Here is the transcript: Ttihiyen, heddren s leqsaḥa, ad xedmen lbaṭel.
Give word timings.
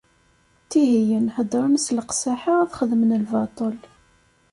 Ttihiyen, 0.63 1.27
heddren 1.35 1.75
s 1.85 1.87
leqsaḥa, 1.97 2.53
ad 2.63 2.71
xedmen 2.77 3.17
lbaṭel. 3.23 3.75